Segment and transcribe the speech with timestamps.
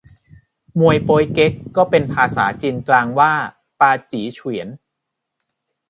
[0.79, 3.31] มวยโป๊ยเก๊ก เรียกเป็นภาษาจีนกลางว่า
[3.79, 4.67] ปาจี๋เฉวียน